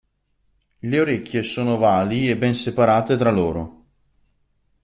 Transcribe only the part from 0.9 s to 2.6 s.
orecchie sono ovali e ben